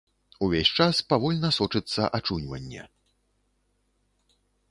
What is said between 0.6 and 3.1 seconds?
час павольна сочыцца ачуньванне.